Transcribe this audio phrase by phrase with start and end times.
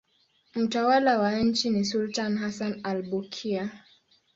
[0.55, 3.71] Mtawala wa nchi ni sultani Hassan al-Bolkiah.